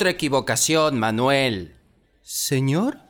[0.00, 1.76] Otra equivocación, Manuel.
[2.22, 3.00] ¿Señor?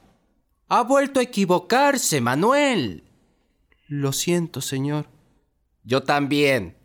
[0.66, 3.04] Ha vuelto a equivocarse, Manuel.
[3.86, 5.06] Lo siento, señor.
[5.84, 6.76] Yo también.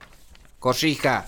[0.59, 1.27] Corrija.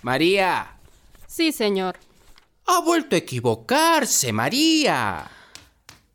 [0.00, 0.78] María.
[1.26, 1.98] Sí, señor.
[2.64, 5.30] Ha vuelto a equivocarse, María.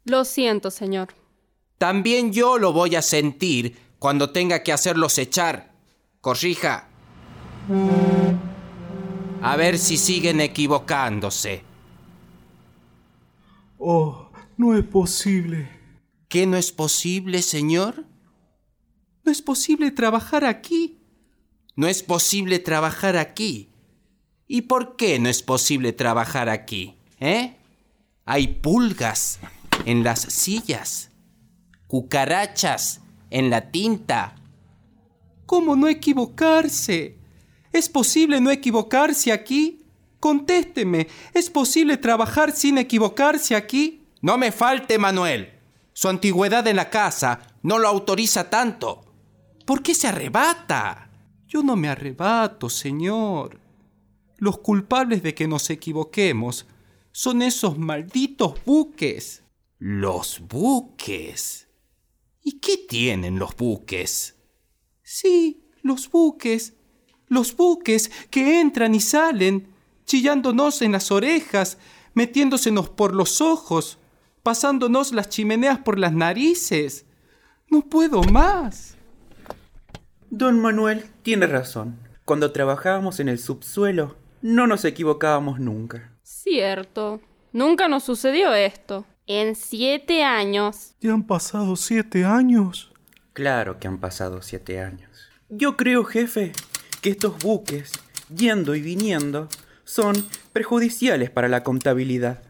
[0.05, 1.09] Lo siento, señor.
[1.77, 5.71] También yo lo voy a sentir cuando tenga que hacerlos echar.
[6.19, 6.87] Corrija.
[9.43, 11.63] A ver si siguen equivocándose.
[13.77, 15.67] Oh, no es posible.
[16.29, 18.05] ¿Qué no es posible, señor?
[19.25, 20.97] No es posible trabajar aquí.
[21.75, 23.69] No es posible trabajar aquí.
[24.47, 26.95] ¿Y por qué no es posible trabajar aquí?
[27.19, 27.57] ¿Eh?
[28.25, 29.39] Hay pulgas
[29.85, 31.11] en las sillas,
[31.87, 34.35] cucarachas en la tinta.
[35.45, 37.22] ¿Cómo no equivocarse?
[37.73, 39.83] ¿Es posible no equivocarse aquí?
[40.19, 44.05] Contésteme, ¿es posible trabajar sin equivocarse aquí?
[44.21, 45.49] No me falte, Manuel.
[45.91, 49.03] Su antigüedad en la casa no lo autoriza tanto.
[49.65, 51.09] ¿Por qué se arrebata?
[51.47, 53.59] Yo no me arrebato, señor.
[54.37, 56.67] Los culpables de que nos equivoquemos
[57.11, 59.43] son esos malditos buques.
[59.77, 61.67] Los buques.
[62.41, 64.35] ¿Y qué tienen los buques?
[65.01, 66.75] Sí, los buques.
[67.33, 69.67] Los buques que entran y salen,
[70.05, 71.79] chillándonos en las orejas,
[72.13, 73.97] metiéndosenos por los ojos,
[74.43, 77.07] pasándonos las chimeneas por las narices.
[77.71, 78.97] No puedo más.
[80.29, 81.97] Don Manuel tiene razón.
[82.23, 86.11] Cuando trabajábamos en el subsuelo, no nos equivocábamos nunca.
[86.21, 87.19] Cierto.
[87.51, 89.05] Nunca nos sucedió esto.
[89.25, 90.93] En siete años.
[91.01, 92.91] ¿Ya han pasado siete años?
[93.33, 95.09] Claro que han pasado siete años.
[95.49, 96.51] Yo creo, jefe,
[97.03, 97.91] que estos buques,
[98.33, 99.49] yendo y viniendo,
[99.83, 100.15] son
[100.53, 102.41] perjudiciales para la contabilidad.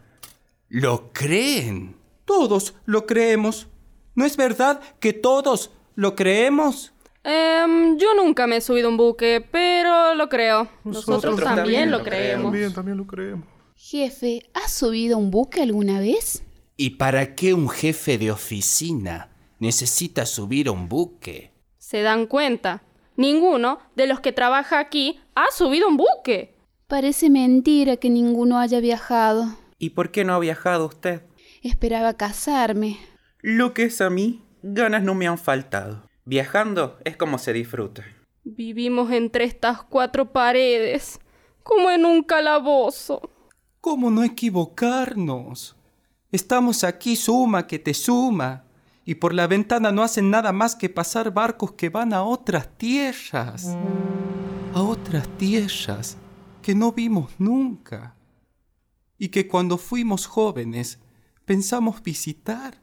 [0.69, 1.95] ¿Lo creen?
[2.23, 3.67] Todos lo creemos.
[4.13, 6.93] ¿No es verdad que todos lo creemos?
[7.23, 10.69] Em, yo nunca me he subido a un buque, pero lo creo.
[10.83, 12.43] Nosotros, también, también lo lo creemos.
[12.43, 13.47] También, también lo creemos.
[13.75, 16.43] Jefe, ¿has subido a un buque alguna vez?
[16.77, 21.53] ¿Y para qué un jefe de oficina necesita subir a un buque?
[21.79, 22.83] ¿Se dan cuenta?
[23.15, 26.55] Ninguno de los que trabaja aquí ha subido un buque.
[26.87, 29.45] Parece mentira que ninguno haya viajado.
[29.77, 31.23] ¿Y por qué no ha viajado usted?
[31.61, 32.97] Esperaba casarme.
[33.41, 36.07] Lo que es a mí, ganas no me han faltado.
[36.25, 38.03] Viajando es como se disfruta.
[38.43, 41.19] Vivimos entre estas cuatro paredes,
[41.63, 43.29] como en un calabozo.
[43.79, 45.75] ¿Cómo no equivocarnos?
[46.31, 48.65] Estamos aquí suma que te suma,
[49.05, 52.77] y por la ventana no hacen nada más que pasar barcos que van a otras
[52.77, 53.75] tierras.
[54.73, 56.17] A otras tierras
[56.61, 58.15] que no vimos nunca.
[59.17, 60.99] Y que cuando fuimos jóvenes
[61.45, 62.81] pensamos visitar.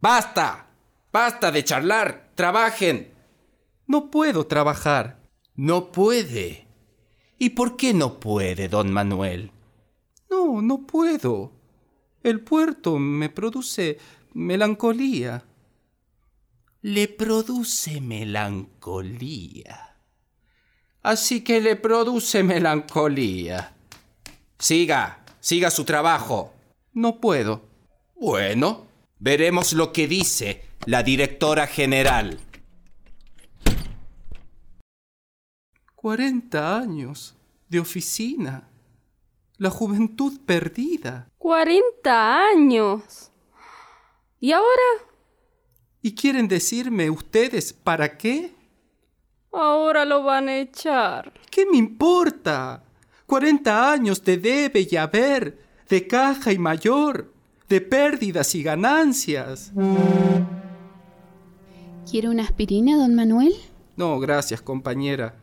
[0.00, 0.70] ¡Basta!
[1.12, 2.30] ¡Basta de charlar!
[2.34, 3.12] ¡Trabajen!
[3.86, 5.20] No puedo trabajar.
[5.56, 6.68] No puede.
[7.38, 9.50] ¿Y por qué no puede, don Manuel?
[10.30, 11.52] No, no puedo.
[12.22, 13.98] El puerto me produce
[14.34, 15.47] melancolía.
[16.82, 19.96] Le produce melancolía.
[21.02, 23.74] Así que le produce melancolía.
[24.60, 26.54] Siga, siga su trabajo.
[26.92, 27.62] No puedo.
[28.14, 28.86] Bueno,
[29.18, 32.38] veremos lo que dice la directora general.
[35.96, 37.34] Cuarenta años
[37.68, 38.68] de oficina.
[39.56, 41.28] La juventud perdida.
[41.38, 43.32] ¡Cuarenta años!
[44.38, 45.07] ¿Y ahora?
[46.00, 48.52] ¿Y quieren decirme ustedes para qué?
[49.52, 51.32] Ahora lo van a echar.
[51.50, 52.84] ¿Qué me importa?
[53.26, 55.58] Cuarenta años de debe y haber,
[55.88, 57.32] de caja y mayor,
[57.68, 59.72] de pérdidas y ganancias.
[62.08, 63.54] ¿Quiere una aspirina, don Manuel?
[63.96, 65.42] No, gracias, compañera.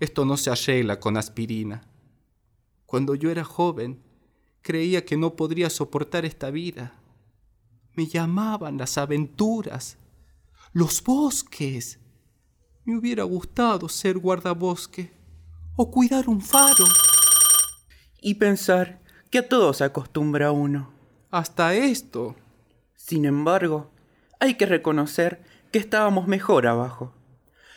[0.00, 1.82] Esto no se arregla con aspirina.
[2.86, 4.00] Cuando yo era joven,
[4.62, 6.97] creía que no podría soportar esta vida.
[7.98, 9.98] Me llamaban las aventuras,
[10.72, 11.98] los bosques.
[12.84, 15.10] Me hubiera gustado ser guardabosque
[15.74, 16.84] o cuidar un faro.
[18.20, 19.00] Y pensar
[19.30, 20.92] que a todo se acostumbra uno.
[21.32, 22.36] Hasta esto.
[22.94, 23.90] Sin embargo,
[24.38, 25.42] hay que reconocer
[25.72, 27.12] que estábamos mejor abajo.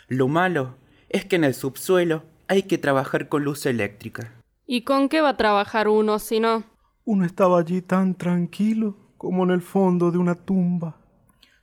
[0.07, 0.77] Lo malo
[1.09, 4.35] es que en el subsuelo hay que trabajar con luz eléctrica.
[4.67, 6.63] ¿Y con qué va a trabajar uno si no?
[7.05, 10.97] Uno estaba allí tan tranquilo como en el fondo de una tumba.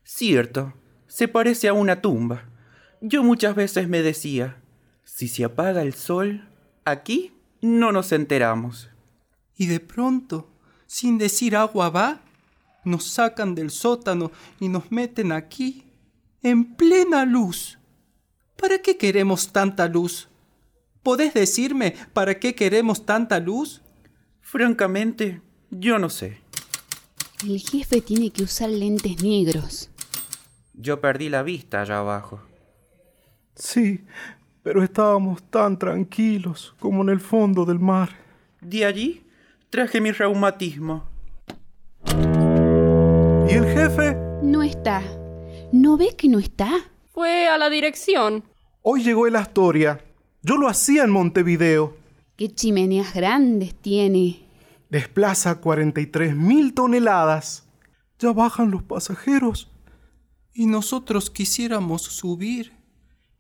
[0.05, 0.75] Cierto,
[1.09, 2.45] se parece a una tumba.
[3.01, 4.63] Yo muchas veces me decía,
[5.03, 6.49] si se apaga el sol,
[6.85, 8.91] aquí no nos enteramos.
[9.57, 10.49] Y de pronto,
[10.87, 12.21] sin decir agua va,
[12.85, 15.91] nos sacan del sótano y nos meten aquí,
[16.45, 17.81] en plena luz.
[18.57, 20.29] ¿Para qué queremos tanta luz?
[21.03, 23.83] ¿Podés decirme para qué queremos tanta luz?
[24.43, 26.47] Francamente, yo no sé.
[27.47, 29.91] El jefe tiene que usar lentes negros.
[30.75, 32.41] Yo perdí la vista allá abajo.
[33.55, 34.01] Sí,
[34.65, 38.11] pero estábamos tan tranquilos como en el fondo del mar.
[38.61, 39.23] De allí
[39.71, 41.05] traje mi reumatismo.
[42.07, 44.17] ¿Y el jefe?
[44.43, 45.03] No está.
[45.71, 46.71] ¿No ves que no está?
[47.13, 48.43] Fue a la dirección.
[48.83, 50.01] Hoy llegó el Astoria.
[50.43, 51.97] Yo lo hacía en Montevideo.
[52.37, 54.48] ¿Qué chimeneas grandes tiene?
[54.91, 57.69] Desplaza 43 mil toneladas.
[58.19, 59.71] Ya bajan los pasajeros.
[60.53, 62.73] Y nosotros quisiéramos subir.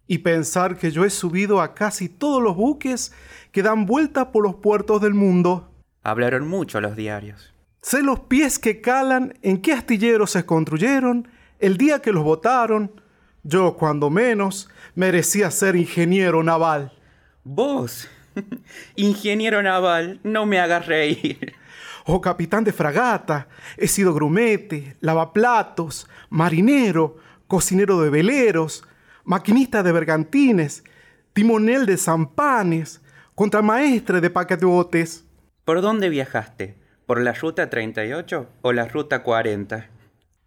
[0.06, 3.12] Y pensar que yo he subido a casi todos los buques
[3.52, 5.70] que dan vuelta por los puertos del mundo.
[6.02, 7.52] Hablaron mucho los diarios.
[7.82, 11.28] Sé los pies que calan, en qué astilleros se construyeron,
[11.58, 13.00] el día que los votaron.
[13.42, 16.92] Yo, cuando menos, merecía ser ingeniero naval.
[17.44, 18.08] Vos,
[18.96, 21.54] ingeniero naval, no me hagas reír.
[22.06, 28.84] O capitán de fragata, he sido grumete, lavaplatos, marinero, cocinero de veleros,
[29.24, 30.84] maquinista de bergantines,
[31.34, 33.02] timonel de zampanes,
[33.34, 35.24] contramaestre de paquebotes.
[35.64, 36.78] ¿Por dónde viajaste?
[37.06, 39.88] ¿Por la ruta 38 o la ruta 40?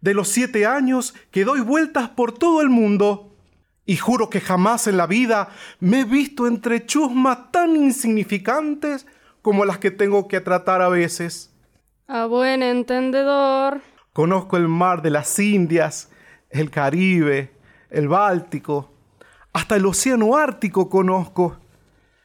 [0.00, 3.31] De los siete años que doy vueltas por todo el mundo.
[3.84, 5.48] Y juro que jamás en la vida
[5.80, 9.06] me he visto entre chusmas tan insignificantes
[9.42, 11.52] como las que tengo que tratar a veces.
[12.06, 13.80] A buen entendedor.
[14.12, 16.10] Conozco el mar de las Indias,
[16.50, 17.52] el Caribe,
[17.90, 18.92] el Báltico,
[19.52, 21.58] hasta el Océano Ártico conozco.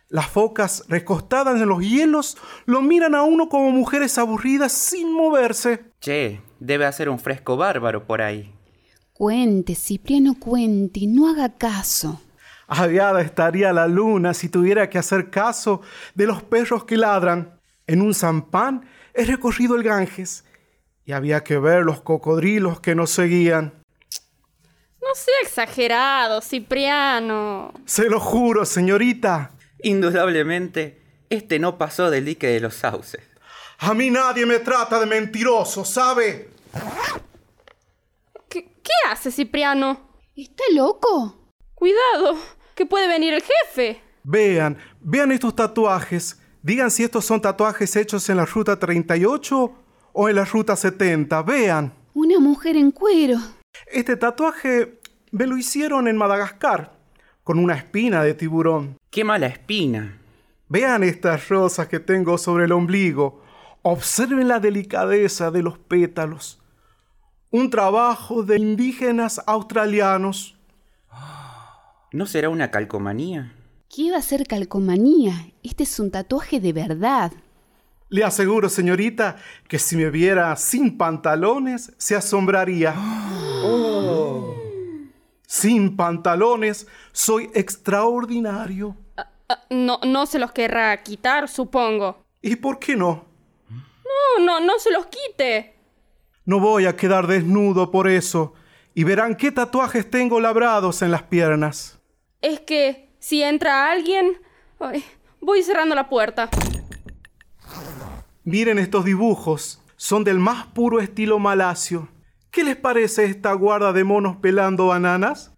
[0.10, 5.92] Las focas recostadas en los hielos lo miran a uno como mujeres aburridas sin moverse.
[6.00, 8.57] Che, debe hacer un fresco bárbaro por ahí.
[9.18, 12.22] Cuente, Cipriano, cuente, no haga caso.
[12.68, 15.82] Aviada estaría la luna si tuviera que hacer caso
[16.14, 17.60] de los perros que ladran.
[17.88, 20.46] En un zampán he recorrido el Ganges
[21.04, 23.74] y había que ver los cocodrilos que nos seguían.
[25.02, 27.74] No sea exagerado, Cipriano.
[27.86, 29.50] Se lo juro, señorita.
[29.82, 33.24] Indudablemente, este no pasó del dique de los sauces.
[33.80, 36.52] A mí nadie me trata de mentiroso, ¿sabe?
[38.88, 40.00] ¿Qué, hace, Cipriano?
[40.34, 41.52] ¿Está loco?
[41.76, 42.38] Cuidado,
[42.74, 44.02] que puede venir el jefe.
[44.24, 46.40] Vean, vean estos tatuajes.
[46.62, 49.74] Digan si estos son tatuajes hechos en la ruta 38
[50.14, 51.42] o en la ruta 70.
[51.42, 51.94] Vean.
[52.14, 53.38] Una mujer en cuero.
[53.88, 55.02] Este tatuaje
[55.32, 56.94] me lo hicieron en Madagascar,
[57.44, 58.96] con una espina de tiburón.
[59.10, 60.22] ¡Qué mala espina!
[60.70, 63.44] Vean estas rosas que tengo sobre el ombligo.
[63.82, 66.62] Observen la delicadeza de los pétalos.
[67.50, 70.58] Un trabajo de indígenas australianos.
[72.12, 73.54] ¿No será una calcomanía?
[73.94, 75.52] ¿Qué va a ser calcomanía?
[75.64, 77.32] Este es un tatuaje de verdad.
[78.10, 79.38] Le aseguro, señorita,
[79.70, 82.94] que si me viera sin pantalones, se asombraría.
[85.50, 88.98] Sin pantalones, soy extraordinario.
[89.16, 92.26] Ah, no, no se los querrá quitar, supongo.
[92.42, 93.24] ¿Y por qué no?
[93.70, 95.77] No, no, no se los quite.
[96.48, 98.54] No voy a quedar desnudo por eso.
[98.96, 102.00] Y verán qué tatuajes tengo labrados en las piernas.
[102.42, 104.38] Es que si entra alguien...
[104.80, 105.04] Ay,
[105.42, 106.50] voy cerrando la puerta.
[108.46, 109.84] Miren estos dibujos.
[109.98, 112.08] Son del más puro estilo malacio.
[112.50, 115.52] ¿Qué les parece esta guarda de monos pelando bananas?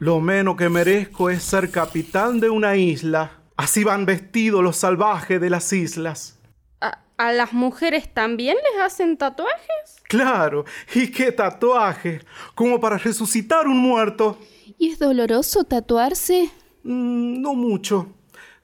[0.00, 3.30] Lo menos que merezco es ser capitán de una isla.
[3.56, 6.35] Así van vestidos los salvajes de las islas.
[7.18, 10.02] ¿A, las mujeres también les hacen tatuajes?
[10.08, 12.20] Claro, y qué tatuaje,
[12.54, 14.38] como para resucitar un muerto.
[14.78, 16.50] ¿Y es doloroso tatuarse?
[16.82, 18.08] Mm, no mucho.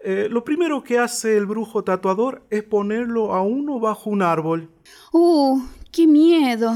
[0.04, 4.68] Eh, lo primero que hace el brujo tatuador es ponerlo a uno bajo un árbol.
[5.12, 5.62] ¡Uh!
[5.92, 6.74] ¡Qué miedo!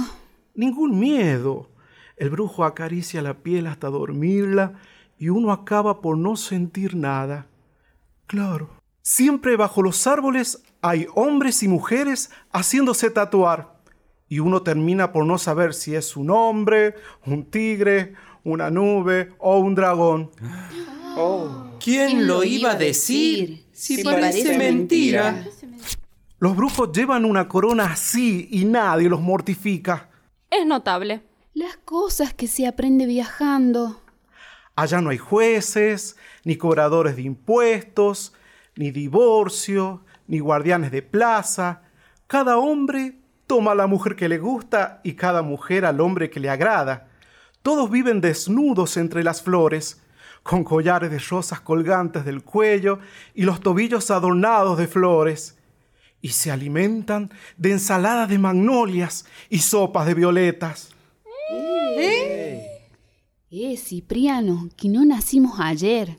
[0.55, 1.69] Ningún miedo.
[2.17, 4.75] El brujo acaricia la piel hasta dormirla
[5.19, 7.47] y uno acaba por no sentir nada.
[8.27, 8.76] Claro.
[9.09, 13.77] Siempre bajo los árboles hay hombres y mujeres haciéndose tatuar.
[14.29, 19.61] Y uno termina por no saber si es un hombre, un tigre, una nube o
[19.61, 20.33] un dragón.
[21.79, 23.67] ¿Quién lo iba a decir?
[23.71, 25.47] Si parece mentira.
[26.41, 30.11] Los brujos llevan una corona así y nadie los mortifica.
[30.51, 31.23] Es notable.
[31.55, 34.03] Las cosas que se aprende viajando.
[34.75, 38.33] Allá no hay jueces, ni cobradores de impuestos,
[38.77, 41.83] ni divorcio, ni guardianes de plaza.
[42.27, 46.41] Cada hombre toma a la mujer que le gusta y cada mujer al hombre que
[46.41, 47.09] le agrada.
[47.63, 50.03] Todos viven desnudos entre las flores,
[50.43, 53.01] con collares de rosas colgantes del cuello
[53.35, 55.59] y los tobillos adornados de flores,
[56.21, 60.91] y se alimentan de ensaladas de magnolias y sopas de violetas.
[63.51, 66.19] Eh, Cipriano, que no nacimos ayer.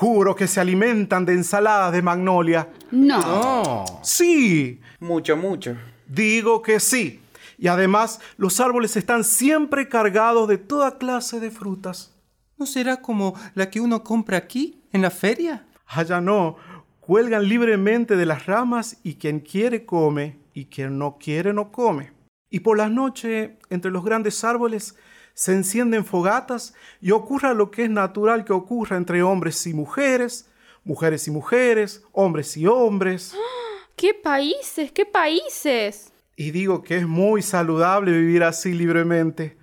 [0.00, 2.68] Juro que se alimentan de ensaladas de magnolia.
[2.92, 3.18] No.
[3.18, 3.84] No.
[4.04, 5.76] Sí, Mucho, mucho.
[6.06, 7.20] digo que sí.
[7.58, 12.14] Y además los árboles están siempre cargados de toda clase de frutas.
[12.56, 15.66] ¿No será como la que uno compra aquí, en la feria?
[15.88, 16.54] Allá no,
[17.00, 22.12] cuelgan libremente de las ramas y quien quiere come y quien no quiere no come.
[22.50, 24.94] Y por las noches, entre los grandes árboles,
[25.38, 30.50] se encienden fogatas y ocurra lo que es natural que ocurra entre hombres y mujeres,
[30.82, 33.36] mujeres y mujeres, hombres y hombres.
[33.96, 34.90] ¡Qué países!
[34.90, 36.12] ¡Qué países!
[36.34, 39.56] Y digo que es muy saludable vivir así libremente.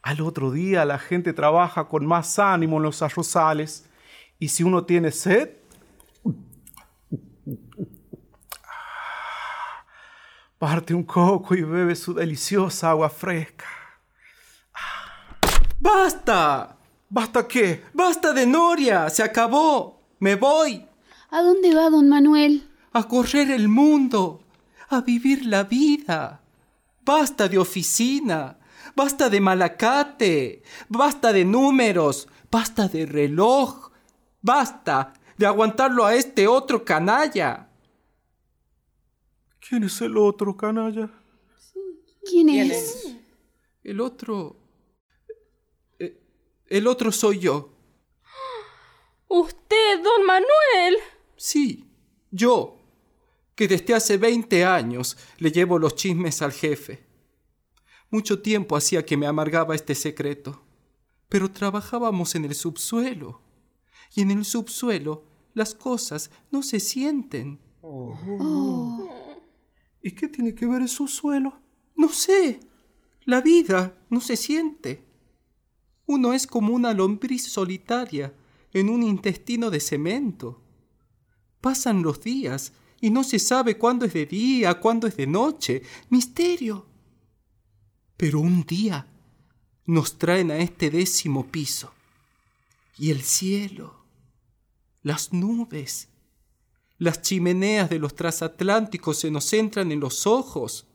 [0.00, 3.84] Al otro día la gente trabaja con más ánimo en los arrozales.
[4.38, 5.50] Y si uno tiene sed,
[10.58, 13.77] parte un coco y bebe su deliciosa agua fresca.
[15.80, 16.76] ¡Basta!
[17.08, 17.84] ¿Basta qué?
[17.94, 19.08] ¡Basta de Noria!
[19.10, 20.02] ¡Se acabó!
[20.18, 20.84] ¡Me voy!
[21.30, 22.68] ¿A dónde va don Manuel?
[22.92, 24.42] A correr el mundo,
[24.88, 26.40] a vivir la vida.
[27.04, 28.58] Basta de oficina,
[28.96, 33.90] basta de malacate, basta de números, basta de reloj,
[34.42, 37.68] basta de aguantarlo a este otro canalla.
[39.60, 41.10] ¿Quién es el otro canalla?
[42.24, 43.16] ¿Quién, es?
[43.84, 44.67] El otro...
[46.68, 47.70] El otro soy yo.
[49.28, 50.98] ¡Usted, don Manuel!
[51.36, 51.84] Sí,
[52.30, 52.78] yo,
[53.54, 57.06] que desde hace 20 años le llevo los chismes al jefe.
[58.10, 60.62] Mucho tiempo hacía que me amargaba este secreto,
[61.28, 63.40] pero trabajábamos en el subsuelo,
[64.14, 67.60] y en el subsuelo las cosas no se sienten.
[70.02, 71.60] ¿Y qué tiene que ver el subsuelo?
[71.96, 72.60] No sé,
[73.24, 75.07] la vida no se siente.
[76.08, 78.32] Uno es como una lombriz solitaria
[78.72, 80.58] en un intestino de cemento.
[81.60, 85.82] Pasan los días y no se sabe cuándo es de día, cuándo es de noche.
[86.08, 86.86] Misterio.
[88.16, 89.06] Pero un día
[89.84, 91.92] nos traen a este décimo piso.
[92.96, 94.02] Y el cielo,
[95.02, 96.08] las nubes,
[96.96, 100.86] las chimeneas de los transatlánticos se nos entran en los ojos.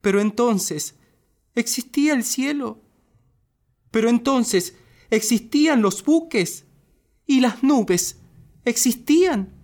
[0.00, 0.94] Pero entonces,
[1.54, 2.80] ¿existía el cielo?
[3.92, 4.74] Pero entonces,
[5.10, 6.64] ¿existían los buques?
[7.24, 8.20] ¿Y las nubes?
[8.64, 9.54] ¿Existían?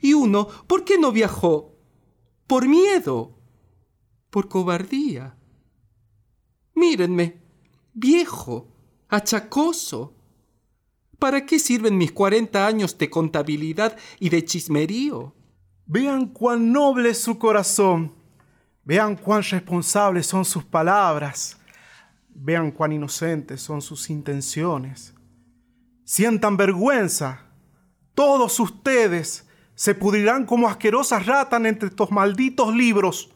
[0.00, 1.74] Y uno, ¿por qué no viajó?
[2.46, 3.36] Por miedo.
[4.30, 5.36] Por cobardía.
[6.74, 7.42] Mírenme,
[7.94, 8.68] viejo,
[9.08, 10.14] achacoso.
[11.18, 15.34] ¿Para qué sirven mis 40 años de contabilidad y de chismerío?
[15.86, 18.14] Vean cuán noble es su corazón.
[18.84, 21.57] Vean cuán responsables son sus palabras.
[22.40, 25.12] Vean cuán inocentes son sus intenciones.
[26.04, 27.40] Sientan vergüenza.
[28.14, 33.30] Todos ustedes se pudrirán como asquerosas ratas entre estos malditos libros.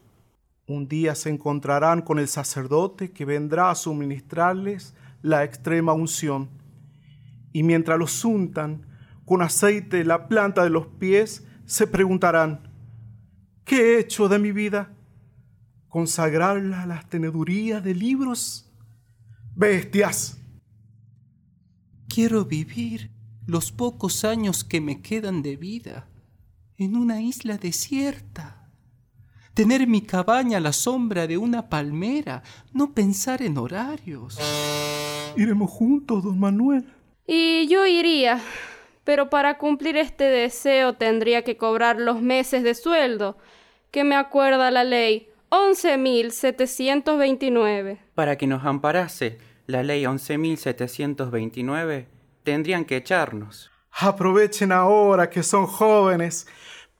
[0.68, 6.48] Un día se encontrarán con el sacerdote que vendrá a suministrarles la extrema unción.
[7.52, 8.86] Y mientras los untan
[9.24, 12.70] con aceite la planta de los pies, se preguntarán,
[13.64, 14.94] ¿qué he hecho de mi vida?
[15.88, 18.71] ¿Consagrarla a las tenedurías de libros?
[19.54, 20.40] Bestias.
[22.08, 23.10] Quiero vivir
[23.46, 26.08] los pocos años que me quedan de vida
[26.78, 28.70] en una isla desierta.
[29.52, 32.42] Tener mi cabaña a la sombra de una palmera,
[32.72, 34.38] no pensar en horarios.
[35.36, 36.86] Iremos juntos, don Manuel.
[37.26, 38.40] Y yo iría,
[39.04, 43.36] pero para cumplir este deseo tendría que cobrar los meses de sueldo,
[43.90, 47.98] que me acuerda la ley 11.729.
[48.14, 52.06] Para que nos amparase la ley 11.729,
[52.42, 53.70] tendrían que echarnos.
[53.90, 56.46] Aprovechen ahora que son jóvenes.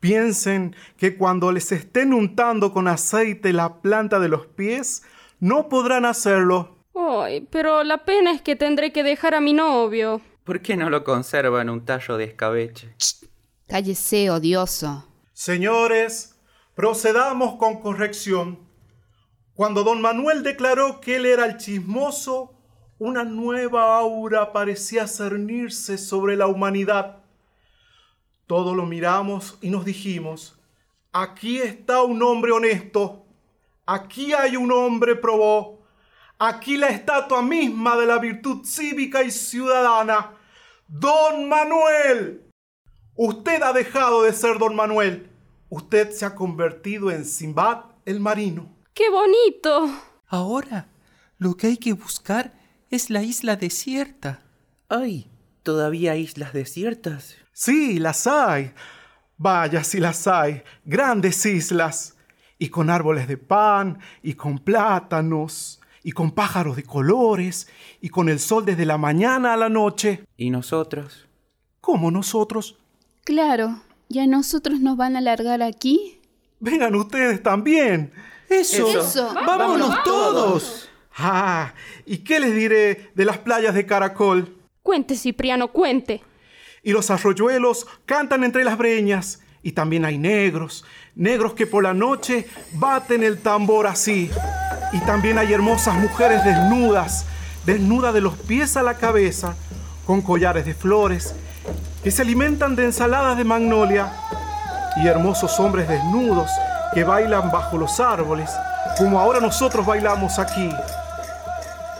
[0.00, 5.02] Piensen que cuando les estén untando con aceite la planta de los pies,
[5.40, 6.76] no podrán hacerlo.
[6.94, 10.20] Ay, pero la pena es que tendré que dejar a mi novio.
[10.44, 12.94] ¿Por qué no lo conservan un tallo de escabeche?
[13.66, 15.06] Cállese, odioso.
[15.32, 16.31] Señores,
[16.74, 18.58] procedamos con corrección.
[19.54, 22.54] Cuando don Manuel declaró que él era el chismoso,
[22.98, 27.18] una nueva aura parecía cernirse sobre la humanidad.
[28.46, 30.58] Todos lo miramos y nos dijimos,
[31.12, 33.26] aquí está un hombre honesto,
[33.86, 35.82] aquí hay un hombre probó,
[36.38, 40.32] aquí la estatua misma de la virtud cívica y ciudadana,
[40.86, 42.50] Don Manuel.
[43.14, 45.31] Usted ha dejado de ser Don Manuel,
[45.72, 48.68] usted se ha convertido en Simbad el marino.
[48.92, 49.90] ¡Qué bonito!
[50.26, 50.88] Ahora,
[51.38, 52.52] lo que hay que buscar
[52.90, 54.42] es la isla desierta.
[54.90, 55.30] ¿Hay
[55.62, 57.36] todavía islas desiertas?
[57.54, 58.74] Sí, las hay.
[59.38, 60.62] Vaya si las hay.
[60.84, 62.18] Grandes islas.
[62.58, 67.66] Y con árboles de pan, y con plátanos, y con pájaros de colores,
[68.02, 70.26] y con el sol desde la mañana a la noche.
[70.36, 71.28] ¿Y nosotros?
[71.80, 72.76] ¿Cómo nosotros?
[73.24, 73.80] Claro,
[74.12, 76.20] ¿ya nosotros nos van a largar aquí?
[76.60, 78.12] Vengan ustedes también.
[78.48, 78.86] Eso.
[78.86, 79.34] Eso.
[79.34, 80.88] Vámonos todos.
[81.16, 81.74] Ah,
[82.06, 84.56] ¿y qué les diré de las playas de Caracol?
[84.82, 86.22] Cuente, Cipriano, cuente.
[86.82, 89.40] Y los arroyuelos cantan entre las breñas.
[89.62, 94.30] Y también hay negros, negros que por la noche baten el tambor así.
[94.92, 97.26] Y también hay hermosas mujeres desnudas,
[97.64, 99.56] desnudas de los pies a la cabeza,
[100.04, 101.34] con collares de flores,
[102.02, 104.12] que se alimentan de ensaladas de magnolia.
[105.02, 106.50] Y hermosos hombres desnudos
[106.92, 108.50] que bailan bajo los árboles,
[108.98, 110.70] como ahora nosotros bailamos aquí.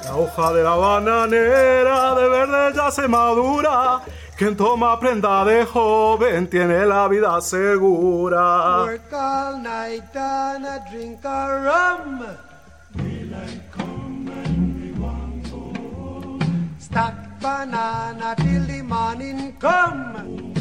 [0.04, 4.00] La hoja de la bananera de verde ya se madura.
[4.36, 8.82] Quien toma prenda de joven tiene la vida segura.
[8.82, 10.04] Work all night
[10.90, 12.51] drink a rum.
[17.42, 20.52] Banana till the morning come.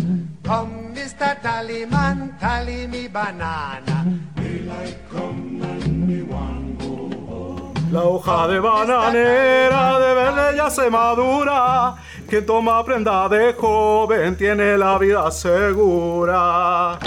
[0.43, 1.39] Come, Mr.
[1.41, 4.05] Tallyman, tally me banana.
[7.91, 11.95] La hoja de bananera de verde ya se madura.
[12.27, 16.97] Quien toma prenda de joven tiene la vida segura.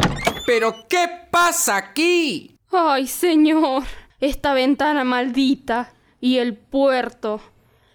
[0.46, 2.58] ¿Pero qué pasa aquí?
[2.70, 3.84] Ay, señor,
[4.20, 7.40] esta ventana maldita y el puerto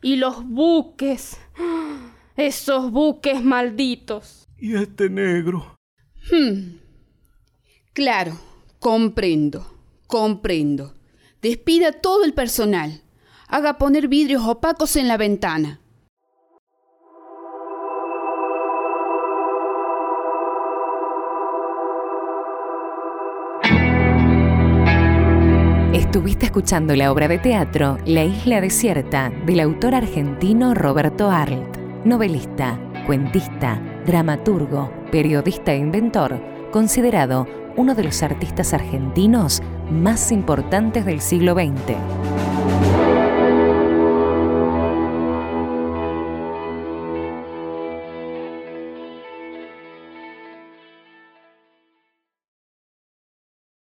[0.02, 1.39] y los buques.
[2.36, 4.48] Esos buques malditos.
[4.58, 5.78] Y este negro.
[7.93, 8.39] Claro,
[8.80, 9.65] comprendo,
[10.08, 10.93] comprendo.
[11.41, 13.02] Despida todo el personal.
[13.48, 15.79] Haga poner vidrios opacos en la ventana.
[26.10, 32.80] Estuviste escuchando la obra de teatro La isla desierta del autor argentino Roberto Arlt, novelista,
[33.06, 36.41] cuentista, dramaturgo, periodista e inventor,
[36.72, 37.45] considerado
[37.78, 42.38] uno de los artistas argentinos más importantes del siglo XX.